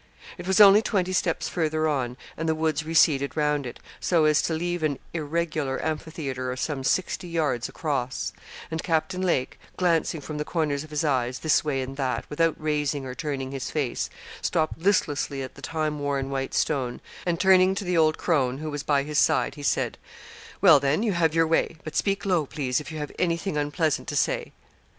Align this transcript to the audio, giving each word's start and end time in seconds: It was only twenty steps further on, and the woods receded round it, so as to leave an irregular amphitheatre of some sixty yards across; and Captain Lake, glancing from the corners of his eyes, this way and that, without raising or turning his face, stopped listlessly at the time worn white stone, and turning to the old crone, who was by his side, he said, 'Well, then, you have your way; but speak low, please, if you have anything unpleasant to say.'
It 0.39 0.47
was 0.47 0.59
only 0.59 0.81
twenty 0.81 1.13
steps 1.13 1.47
further 1.47 1.87
on, 1.87 2.17
and 2.35 2.49
the 2.49 2.55
woods 2.55 2.83
receded 2.83 3.37
round 3.37 3.67
it, 3.67 3.79
so 3.99 4.25
as 4.25 4.41
to 4.41 4.53
leave 4.55 4.81
an 4.81 4.97
irregular 5.13 5.79
amphitheatre 5.85 6.51
of 6.51 6.59
some 6.59 6.83
sixty 6.83 7.27
yards 7.27 7.69
across; 7.69 8.33
and 8.71 8.81
Captain 8.81 9.21
Lake, 9.21 9.59
glancing 9.77 10.19
from 10.19 10.39
the 10.39 10.43
corners 10.43 10.83
of 10.83 10.89
his 10.89 11.05
eyes, 11.05 11.37
this 11.37 11.63
way 11.63 11.83
and 11.83 11.97
that, 11.97 12.25
without 12.31 12.55
raising 12.57 13.05
or 13.05 13.13
turning 13.13 13.51
his 13.51 13.69
face, 13.69 14.09
stopped 14.41 14.79
listlessly 14.79 15.43
at 15.43 15.53
the 15.53 15.61
time 15.61 15.99
worn 15.99 16.31
white 16.31 16.55
stone, 16.55 16.99
and 17.23 17.39
turning 17.39 17.75
to 17.75 17.85
the 17.85 17.95
old 17.95 18.17
crone, 18.17 18.57
who 18.57 18.71
was 18.71 18.81
by 18.81 19.03
his 19.03 19.19
side, 19.19 19.53
he 19.53 19.61
said, 19.61 19.99
'Well, 20.61 20.79
then, 20.79 21.03
you 21.03 21.11
have 21.11 21.35
your 21.35 21.45
way; 21.45 21.75
but 21.83 21.95
speak 21.95 22.25
low, 22.25 22.47
please, 22.47 22.79
if 22.81 22.91
you 22.91 22.97
have 22.97 23.11
anything 23.19 23.55
unpleasant 23.55 24.07
to 24.07 24.15
say.' 24.15 24.51